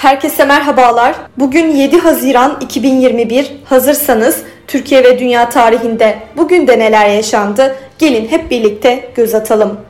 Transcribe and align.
Herkese 0.00 0.44
merhabalar. 0.44 1.14
Bugün 1.38 1.70
7 1.70 1.98
Haziran 1.98 2.58
2021. 2.60 3.52
Hazırsanız 3.64 4.42
Türkiye 4.66 5.04
ve 5.04 5.18
dünya 5.18 5.48
tarihinde 5.48 6.18
bugün 6.36 6.66
de 6.66 6.78
neler 6.78 7.08
yaşandı? 7.08 7.76
Gelin 7.98 8.28
hep 8.28 8.50
birlikte 8.50 9.10
göz 9.14 9.34
atalım. 9.34 9.80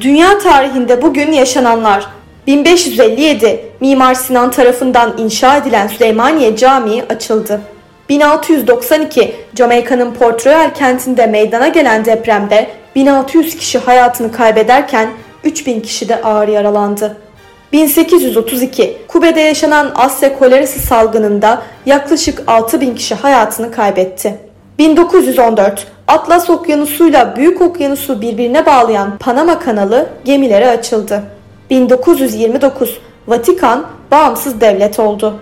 Dünya 0.00 0.38
tarihinde 0.38 1.02
bugün 1.02 1.32
yaşananlar 1.32 2.06
1557 2.46 3.60
Mimar 3.80 4.14
Sinan 4.14 4.50
tarafından 4.50 5.14
inşa 5.18 5.56
edilen 5.56 5.86
Süleymaniye 5.86 6.56
Camii 6.56 7.04
açıldı. 7.08 7.60
1692 8.08 9.34
Jamaika'nın 9.54 10.14
Port 10.14 10.46
Royal 10.46 10.74
kentinde 10.74 11.26
meydana 11.26 11.68
gelen 11.68 12.04
depremde 12.04 12.66
1600 12.94 13.56
kişi 13.56 13.78
hayatını 13.78 14.32
kaybederken 14.32 15.10
3000 15.44 15.80
kişi 15.80 16.08
de 16.08 16.22
ağır 16.22 16.48
yaralandı. 16.48 17.16
1832 17.72 18.96
Kube'de 19.08 19.40
yaşanan 19.40 19.92
Asya 19.94 20.38
kolerası 20.38 20.78
salgınında 20.78 21.62
yaklaşık 21.86 22.42
6000 22.46 22.94
kişi 22.94 23.14
hayatını 23.14 23.72
kaybetti. 23.72 24.38
1914 24.78 25.86
Atlas 26.08 26.50
Okyanusu'yla 26.50 27.36
Büyük 27.36 27.60
Okyanusu 27.60 28.20
birbirine 28.20 28.66
bağlayan 28.66 29.18
Panama 29.18 29.58
Kanalı 29.58 30.08
gemilere 30.24 30.68
açıldı. 30.68 31.22
1929 31.70 32.98
Vatikan 33.28 33.86
bağımsız 34.10 34.60
devlet 34.60 35.00
oldu. 35.00 35.40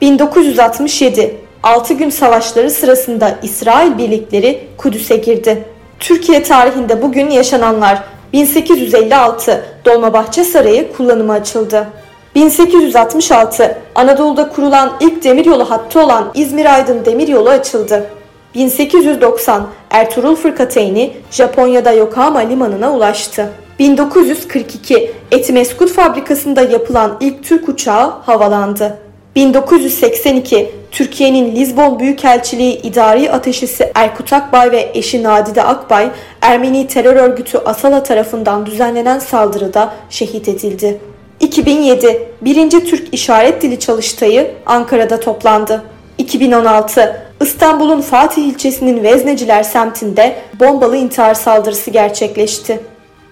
1967 0.00 1.34
6 1.62 1.94
gün 1.94 2.10
savaşları 2.10 2.70
sırasında 2.70 3.38
İsrail 3.42 3.98
birlikleri 3.98 4.68
Kudüs'e 4.76 5.16
girdi. 5.16 5.64
Türkiye 6.00 6.42
tarihinde 6.42 7.02
bugün 7.02 7.30
yaşananlar 7.30 8.02
1856 8.32 9.66
Dolmabahçe 9.84 10.44
Sarayı 10.44 10.92
kullanıma 10.92 11.32
açıldı. 11.32 11.86
1866 12.34 13.78
Anadolu'da 13.94 14.48
kurulan 14.48 14.92
ilk 15.00 15.24
demiryolu 15.24 15.70
hattı 15.70 16.00
olan 16.00 16.30
İzmir-Aydın 16.34 17.04
Demiryolu 17.04 17.48
açıldı. 17.48 18.06
1890 18.54 19.66
Ertuğrul 19.90 20.36
Fırkateyni 20.36 21.12
Japonya'da 21.30 21.92
Yokohama 21.92 22.38
limanına 22.38 22.92
ulaştı. 22.92 23.48
1942 23.78 25.12
Etimeskut 25.32 25.92
fabrikasında 25.92 26.62
yapılan 26.62 27.16
ilk 27.20 27.44
Türk 27.44 27.68
uçağı 27.68 28.10
havalandı. 28.10 29.05
1982 29.36 30.70
Türkiye'nin 30.90 31.56
Lizbon 31.56 31.98
Büyükelçiliği 31.98 32.82
İdari 32.82 33.32
Ateşisi 33.32 33.92
Erkut 33.94 34.32
Akbay 34.32 34.70
ve 34.70 34.90
eşi 34.94 35.22
Nadide 35.22 35.62
Akbay, 35.62 36.10
Ermeni 36.40 36.86
terör 36.86 37.16
örgütü 37.16 37.58
Asala 37.58 38.02
tarafından 38.02 38.66
düzenlenen 38.66 39.18
saldırıda 39.18 39.92
şehit 40.10 40.48
edildi. 40.48 41.00
2007 41.40 42.28
1. 42.40 42.70
Türk 42.70 43.14
İşaret 43.14 43.62
Dili 43.62 43.80
Çalıştayı 43.80 44.50
Ankara'da 44.66 45.20
toplandı. 45.20 45.82
2016 46.18 47.22
İstanbul'un 47.40 48.00
Fatih 48.00 48.42
ilçesinin 48.42 49.02
Vezneciler 49.02 49.62
semtinde 49.62 50.36
bombalı 50.60 50.96
intihar 50.96 51.34
saldırısı 51.34 51.90
gerçekleşti. 51.90 52.80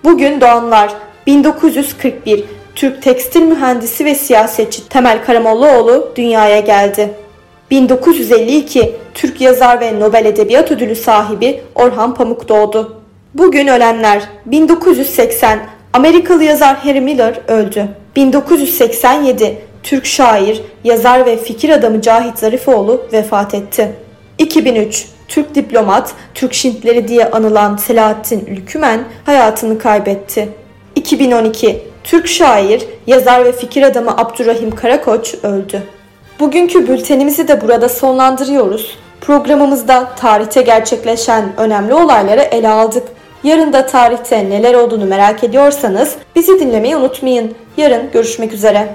Bugün 0.04 0.40
doğanlar 0.40 0.92
1941 1.26 2.44
Türk 2.74 3.02
tekstil 3.02 3.42
mühendisi 3.42 4.04
ve 4.04 4.14
siyasetçi 4.14 4.88
Temel 4.88 5.24
Karamollaoğlu 5.24 6.12
dünyaya 6.16 6.60
geldi. 6.60 7.10
1952 7.70 8.92
Türk 9.14 9.40
yazar 9.40 9.80
ve 9.80 10.00
Nobel 10.00 10.24
Edebiyat 10.24 10.72
Ödülü 10.72 10.96
sahibi 10.96 11.60
Orhan 11.74 12.14
Pamuk 12.14 12.48
doğdu. 12.48 13.02
Bugün 13.34 13.66
ölenler 13.66 14.22
1980 14.46 15.58
Amerikalı 15.92 16.44
yazar 16.44 16.76
Harry 16.76 17.00
Miller 17.00 17.40
öldü. 17.48 17.88
1987 18.16 19.58
Türk 19.82 20.06
şair, 20.06 20.62
yazar 20.84 21.26
ve 21.26 21.36
fikir 21.36 21.70
adamı 21.70 22.00
Cahit 22.00 22.38
Zarifoğlu 22.38 23.06
vefat 23.12 23.54
etti. 23.54 23.92
2003 24.38 25.06
Türk 25.28 25.54
diplomat, 25.54 26.12
Türk 26.34 26.54
Şintleri 26.54 27.08
diye 27.08 27.30
anılan 27.30 27.76
Selahattin 27.76 28.46
Ülkümen 28.46 29.04
hayatını 29.26 29.78
kaybetti. 29.78 30.48
2012 30.94 31.93
Türk 32.04 32.28
şair, 32.28 32.82
yazar 33.06 33.44
ve 33.44 33.52
fikir 33.52 33.82
adamı 33.82 34.10
Abdurrahim 34.10 34.70
Karakoç 34.70 35.34
öldü. 35.42 35.82
Bugünkü 36.40 36.88
bültenimizi 36.88 37.48
de 37.48 37.60
burada 37.60 37.88
sonlandırıyoruz. 37.88 38.98
Programımızda 39.20 40.08
tarihte 40.16 40.62
gerçekleşen 40.62 41.44
önemli 41.56 41.94
olayları 41.94 42.40
ele 42.40 42.68
aldık. 42.68 43.02
Yarın 43.44 43.72
da 43.72 43.86
tarihte 43.86 44.50
neler 44.50 44.74
olduğunu 44.74 45.04
merak 45.04 45.44
ediyorsanız 45.44 46.14
bizi 46.36 46.60
dinlemeyi 46.60 46.96
unutmayın. 46.96 47.54
Yarın 47.76 48.10
görüşmek 48.12 48.52
üzere. 48.52 48.94